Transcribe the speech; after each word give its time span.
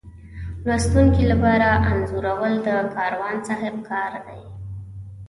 د 0.61 0.63
لوستونکي 0.67 1.23
لپاره 1.31 1.67
انځورول 1.89 2.53
د 2.67 2.69
کاروان 2.95 3.35
صاحب 3.47 3.75
کار 3.89 4.11
دی. 4.27 4.41